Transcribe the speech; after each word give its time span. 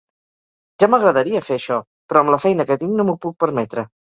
Ja 0.83 0.89
m'agradaria 0.93 1.43
fer 1.49 1.53
això, 1.57 1.79
però 2.09 2.25
amb 2.25 2.35
la 2.37 2.41
feina 2.47 2.69
que 2.71 2.81
tinc 2.85 2.99
no 3.03 3.09
m'ho 3.11 3.19
puc 3.29 3.39
permetre. 3.45 3.89